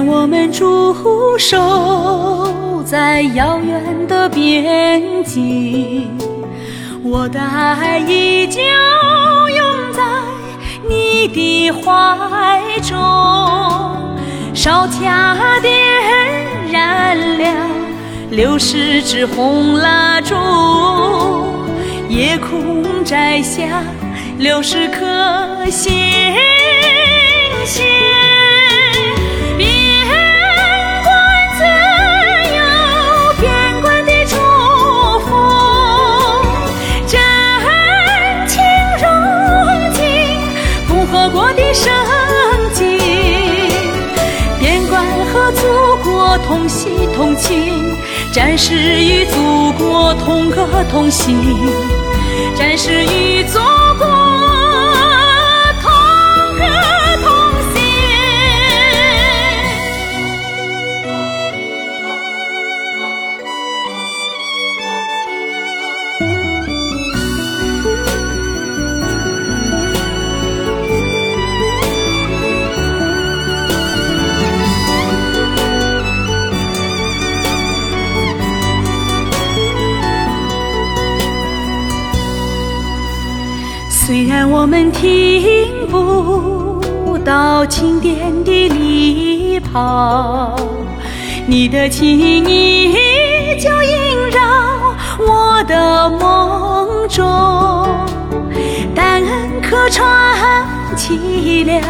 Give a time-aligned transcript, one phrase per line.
[0.00, 6.16] 我们驻守在遥远的边境，
[7.02, 10.02] 我的爱依旧拥在
[10.88, 12.96] 你的怀中。
[14.54, 15.72] 烧恰点
[16.70, 17.54] 燃了
[18.30, 20.34] 六十支红蜡烛，
[22.08, 23.82] 夜空摘下
[24.38, 25.92] 六十颗星
[27.64, 27.84] 星。
[41.48, 41.90] 我的圣
[42.74, 42.98] 经。
[44.58, 45.62] 边关和祖
[46.04, 47.96] 国同喜同庆，
[48.32, 51.38] 战士与祖国同歌同行，
[52.54, 53.58] 战士与祖
[84.08, 90.56] 虽然我们听不到庆典的礼炮，
[91.46, 92.94] 你的情依
[93.60, 97.86] 旧萦绕我的梦中。
[98.94, 100.08] 但恩客传
[100.96, 101.82] 起了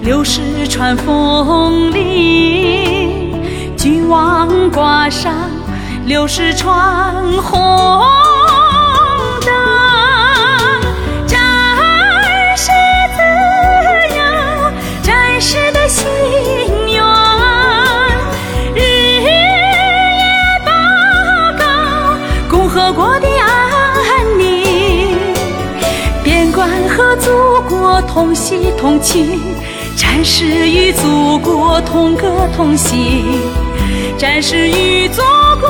[0.00, 3.38] 六十串风铃，
[3.76, 5.34] 君王挂上
[6.06, 8.00] 六十串红
[28.16, 29.38] 同喜同庆，
[29.94, 33.22] 战士与祖国同歌同行，
[34.16, 35.20] 战士与祖
[35.60, 35.68] 国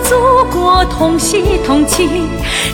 [0.00, 2.28] 祖国同喜同庆，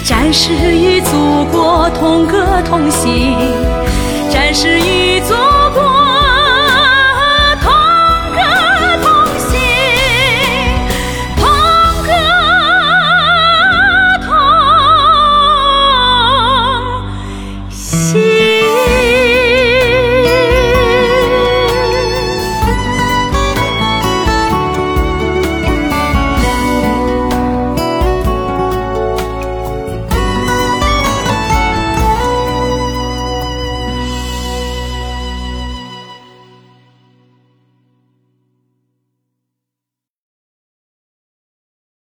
[0.05, 3.64] 战士与祖国同歌同行，